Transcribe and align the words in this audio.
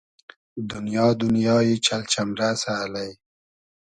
دونیا 0.69 1.07
دونیای 1.21 1.69
چئل 1.85 2.01
چئمرئسۂ 2.11 2.71
الݷ 2.83 3.09